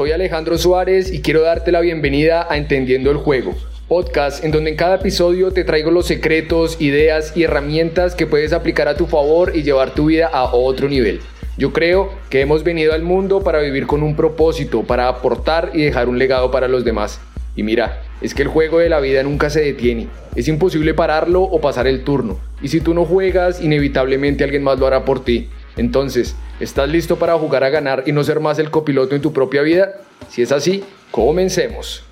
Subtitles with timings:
[0.00, 3.54] Soy Alejandro Suárez y quiero darte la bienvenida a Entendiendo el Juego,
[3.86, 8.54] podcast en donde en cada episodio te traigo los secretos, ideas y herramientas que puedes
[8.54, 11.20] aplicar a tu favor y llevar tu vida a otro nivel.
[11.58, 15.82] Yo creo que hemos venido al mundo para vivir con un propósito, para aportar y
[15.82, 17.20] dejar un legado para los demás.
[17.54, 20.08] Y mira, es que el juego de la vida nunca se detiene.
[20.34, 22.40] Es imposible pararlo o pasar el turno.
[22.62, 25.50] Y si tú no juegas, inevitablemente alguien más lo hará por ti.
[25.76, 29.32] Entonces, ¿estás listo para jugar a ganar y no ser más el copiloto en tu
[29.32, 30.00] propia vida?
[30.28, 32.04] Si es así, comencemos.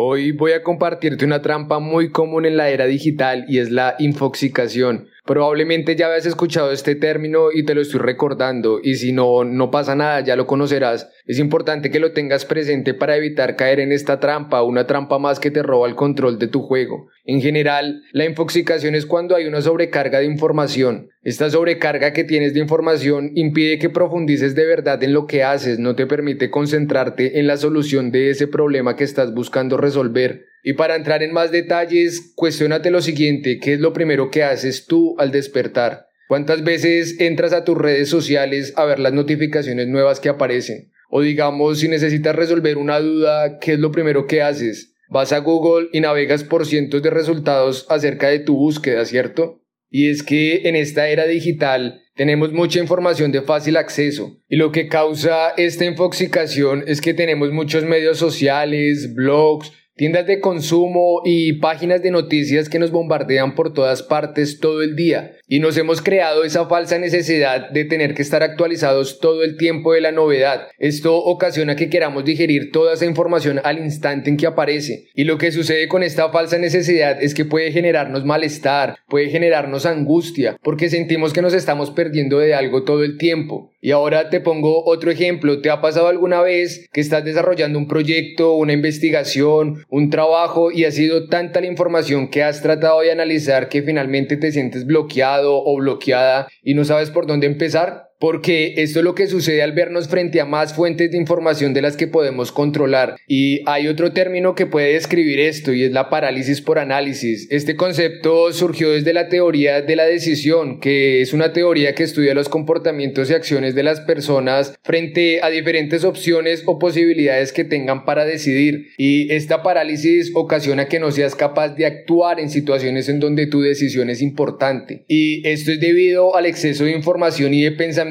[0.00, 3.96] Hoy voy a compartirte una trampa muy común en la era digital y es la
[3.98, 5.08] infoxicación.
[5.24, 9.72] Probablemente ya habías escuchado este término y te lo estoy recordando y si no, no
[9.72, 11.10] pasa nada, ya lo conocerás.
[11.28, 15.38] Es importante que lo tengas presente para evitar caer en esta trampa, una trampa más
[15.38, 17.10] que te roba el control de tu juego.
[17.26, 21.10] En general, la infoxicación es cuando hay una sobrecarga de información.
[21.20, 25.78] Esta sobrecarga que tienes de información impide que profundices de verdad en lo que haces,
[25.78, 30.46] no te permite concentrarte en la solución de ese problema que estás buscando resolver.
[30.62, 34.86] Y para entrar en más detalles, cuestionate lo siguiente, ¿qué es lo primero que haces
[34.86, 36.06] tú al despertar?
[36.26, 40.90] ¿Cuántas veces entras a tus redes sociales a ver las notificaciones nuevas que aparecen?
[41.08, 44.94] O digamos, si necesitas resolver una duda, ¿qué es lo primero que haces?
[45.08, 49.62] Vas a Google y navegas por cientos de resultados acerca de tu búsqueda, ¿cierto?
[49.90, 54.70] Y es que en esta era digital tenemos mucha información de fácil acceso y lo
[54.70, 61.54] que causa esta infoxicación es que tenemos muchos medios sociales, blogs, tiendas de consumo y
[61.54, 66.02] páginas de noticias que nos bombardean por todas partes todo el día y nos hemos
[66.02, 70.68] creado esa falsa necesidad de tener que estar actualizados todo el tiempo de la novedad.
[70.78, 75.08] Esto ocasiona que queramos digerir toda esa información al instante en que aparece.
[75.14, 79.86] Y lo que sucede con esta falsa necesidad es que puede generarnos malestar, puede generarnos
[79.86, 83.72] angustia, porque sentimos que nos estamos perdiendo de algo todo el tiempo.
[83.80, 85.62] Y ahora te pongo otro ejemplo.
[85.62, 90.84] ¿Te ha pasado alguna vez que estás desarrollando un proyecto, una investigación, un trabajo y
[90.84, 95.37] ha sido tanta la información que has tratado de analizar que finalmente te sientes bloqueado?
[95.46, 98.07] O bloqueada y no sabes por dónde empezar?
[98.18, 101.82] Porque esto es lo que sucede al vernos frente a más fuentes de información de
[101.82, 103.16] las que podemos controlar.
[103.26, 107.46] Y hay otro término que puede describir esto y es la parálisis por análisis.
[107.50, 112.34] Este concepto surgió desde la teoría de la decisión, que es una teoría que estudia
[112.34, 118.04] los comportamientos y acciones de las personas frente a diferentes opciones o posibilidades que tengan
[118.04, 118.88] para decidir.
[118.96, 123.60] Y esta parálisis ocasiona que no seas capaz de actuar en situaciones en donde tu
[123.60, 125.04] decisión es importante.
[125.06, 128.07] Y esto es debido al exceso de información y de pensamiento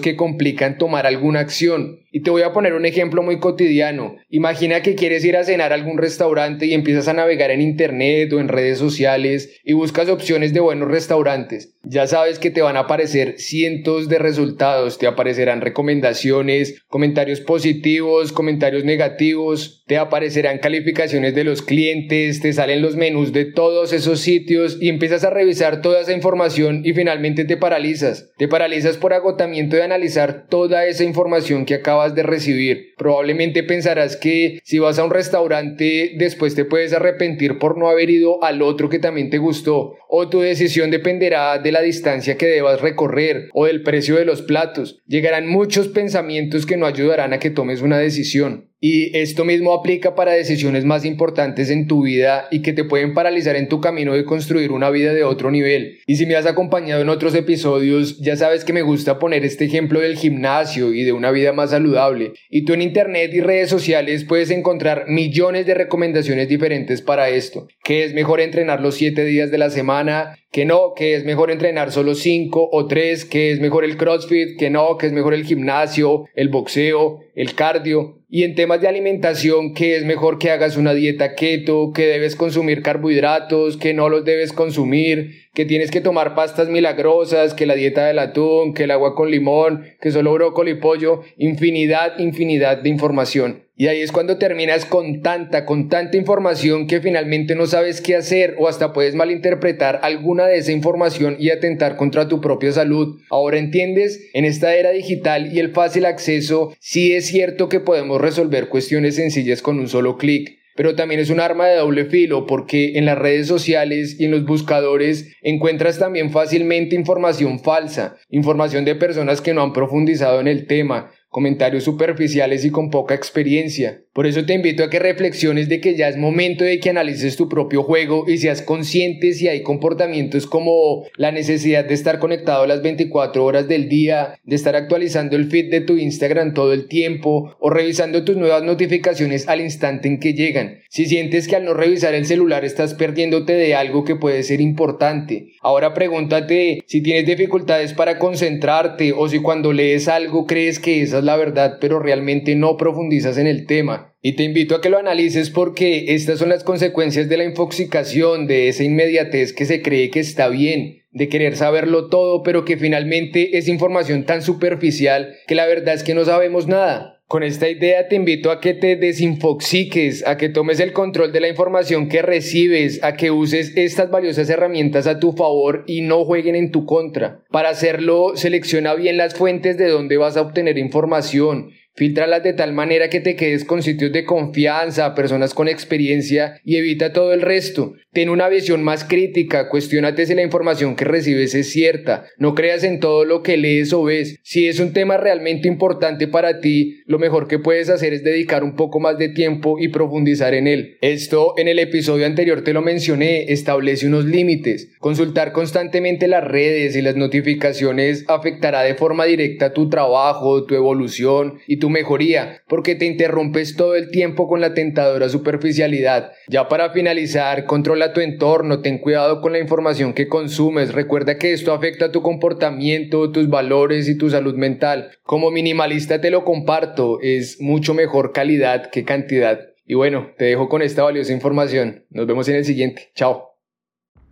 [0.00, 1.99] que complican tomar alguna acción.
[2.12, 4.16] Y te voy a poner un ejemplo muy cotidiano.
[4.28, 8.32] Imagina que quieres ir a cenar a algún restaurante y empiezas a navegar en internet
[8.32, 11.74] o en redes sociales y buscas opciones de buenos restaurantes.
[11.82, 18.32] Ya sabes que te van a aparecer cientos de resultados, te aparecerán recomendaciones, comentarios positivos,
[18.32, 24.20] comentarios negativos, te aparecerán calificaciones de los clientes, te salen los menús de todos esos
[24.20, 28.30] sitios y empiezas a revisar toda esa información y finalmente te paralizas.
[28.36, 31.74] Te paralizas por agotamiento de analizar toda esa información que
[32.08, 32.94] de recibir.
[32.96, 38.10] Probablemente pensarás que si vas a un restaurante después te puedes arrepentir por no haber
[38.10, 42.46] ido al otro que también te gustó o tu decisión dependerá de la distancia que
[42.46, 45.00] debas recorrer o del precio de los platos.
[45.06, 48.69] Llegarán muchos pensamientos que no ayudarán a que tomes una decisión.
[48.80, 53.12] Y esto mismo aplica para decisiones más importantes en tu vida y que te pueden
[53.12, 55.98] paralizar en tu camino de construir una vida de otro nivel.
[56.06, 59.66] Y si me has acompañado en otros episodios, ya sabes que me gusta poner este
[59.66, 62.32] ejemplo del gimnasio y de una vida más saludable.
[62.48, 67.68] Y tú en internet y redes sociales puedes encontrar millones de recomendaciones diferentes para esto.
[67.84, 71.50] Que es mejor entrenar los 7 días de la semana, que no, que es mejor
[71.50, 75.34] entrenar solo 5 o 3, que es mejor el CrossFit, que no, que es mejor
[75.34, 78.19] el gimnasio, el boxeo, el cardio.
[78.32, 82.36] Y en temas de alimentación, que es mejor que hagas una dieta keto, que debes
[82.36, 87.74] consumir carbohidratos, que no los debes consumir, que tienes que tomar pastas milagrosas, que la
[87.74, 92.78] dieta del atún, que el agua con limón, que solo brócoli y pollo, infinidad, infinidad
[92.78, 93.64] de información.
[93.80, 98.14] Y ahí es cuando terminas con tanta, con tanta información que finalmente no sabes qué
[98.14, 103.18] hacer o hasta puedes malinterpretar alguna de esa información y atentar contra tu propia salud.
[103.30, 108.20] Ahora entiendes, en esta era digital y el fácil acceso, sí es cierto que podemos
[108.20, 112.46] resolver cuestiones sencillas con un solo clic pero también es un arma de doble filo
[112.46, 118.86] porque en las redes sociales y en los buscadores encuentras también fácilmente información falsa, información
[118.86, 124.02] de personas que no han profundizado en el tema, comentarios superficiales y con poca experiencia.
[124.12, 127.36] Por eso te invito a que reflexiones de que ya es momento de que analices
[127.36, 132.66] tu propio juego y seas consciente si hay comportamientos como la necesidad de estar conectado
[132.66, 136.88] las 24 horas del día, de estar actualizando el feed de tu Instagram todo el
[136.88, 140.80] tiempo o revisando tus nuevas notificaciones al instante en que llegan.
[140.88, 144.60] Si sientes que al no revisar el celular estás perdiéndote de algo que puede ser
[144.60, 145.52] importante.
[145.62, 151.18] Ahora pregúntate si tienes dificultades para concentrarte o si cuando lees algo crees que esa
[151.18, 154.14] es la verdad pero realmente no profundizas en el tema.
[154.22, 158.46] Y te invito a que lo analices porque estas son las consecuencias de la infoxicación,
[158.46, 162.78] de esa inmediatez que se cree que está bien, de querer saberlo todo, pero que
[162.78, 167.19] finalmente es información tan superficial que la verdad es que no sabemos nada.
[167.30, 171.38] Con esta idea te invito a que te desinfoxiques, a que tomes el control de
[171.38, 176.24] la información que recibes, a que uses estas valiosas herramientas a tu favor y no
[176.24, 177.44] jueguen en tu contra.
[177.52, 182.72] Para hacerlo, selecciona bien las fuentes de donde vas a obtener información, Filtralas de tal
[182.72, 187.42] manera que te quedes con sitios de confianza, personas con experiencia y evita todo el
[187.42, 187.92] resto.
[188.10, 192.84] Ten una visión más crítica, cuestionate si la información que recibes es cierta, no creas
[192.84, 194.40] en todo lo que lees o ves.
[194.42, 198.64] Si es un tema realmente importante para ti, lo mejor que puedes hacer es dedicar
[198.64, 200.96] un poco más de tiempo y profundizar en él.
[201.02, 204.88] Esto en el episodio anterior te lo mencioné, establece unos límites.
[205.00, 211.58] Consultar constantemente las redes y las notificaciones afectará de forma directa tu trabajo, tu evolución
[211.68, 216.32] y tu mejoría, porque te interrumpes todo el tiempo con la tentadora superficialidad.
[216.48, 221.52] Ya para finalizar, controla tu entorno, ten cuidado con la información que consumes, recuerda que
[221.52, 225.10] esto afecta tu comportamiento, tus valores y tu salud mental.
[225.22, 229.70] Como minimalista te lo comparto, es mucho mejor calidad que cantidad.
[229.86, 232.04] Y bueno, te dejo con esta valiosa información.
[232.10, 233.10] Nos vemos en el siguiente.
[233.14, 233.49] Chao.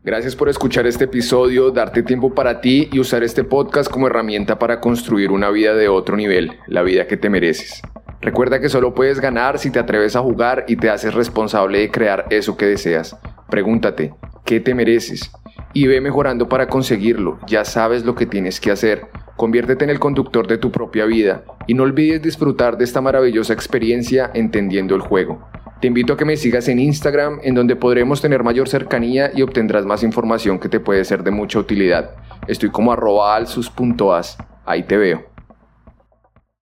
[0.05, 4.56] Gracias por escuchar este episodio, darte tiempo para ti y usar este podcast como herramienta
[4.56, 7.83] para construir una vida de otro nivel, la vida que te mereces.
[8.21, 11.91] Recuerda que solo puedes ganar si te atreves a jugar y te haces responsable de
[11.91, 13.17] crear eso que deseas.
[13.50, 14.15] Pregúntate,
[14.45, 15.33] ¿qué te mereces?
[15.73, 19.09] Y ve mejorando para conseguirlo, ya sabes lo que tienes que hacer.
[19.37, 23.53] Conviértete en el conductor de tu propia vida y no olvides disfrutar de esta maravillosa
[23.53, 25.49] experiencia entendiendo el juego.
[25.80, 29.42] Te invito a que me sigas en Instagram, en donde podremos tener mayor cercanía y
[29.42, 32.16] obtendrás más información que te puede ser de mucha utilidad.
[32.48, 34.38] Estoy como arroba alsus.as.
[34.66, 35.38] Ahí te veo.